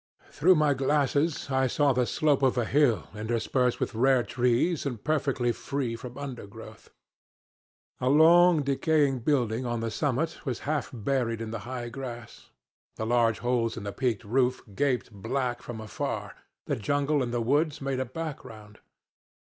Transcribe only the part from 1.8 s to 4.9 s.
the slope of a hill interspersed with rare trees